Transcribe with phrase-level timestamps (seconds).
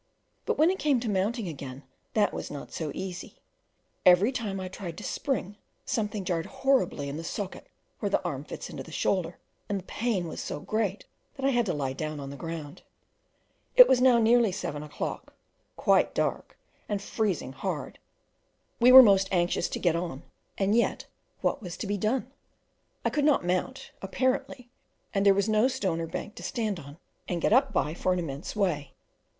[0.47, 1.83] But when it came to mounting again,
[2.15, 3.37] that was not so easy:
[4.03, 7.67] every time I tried to spring, something jarred horribly in the socket
[7.99, 9.37] where the arm fits into the shoulder,
[9.69, 12.81] and the pain was so great that I had to lie down on the ground.
[13.75, 15.33] It was now nearly seven o'clock,
[15.75, 16.57] quite dark,
[16.89, 17.99] and freezing hard;
[18.79, 20.23] we were most anxious to get on,
[20.57, 21.05] and yet
[21.41, 22.31] what was to be done?
[23.05, 24.67] I could not mount, apparently,
[25.13, 26.97] and there was no stone or bank to stand on
[27.27, 28.93] and get up by for an immense way.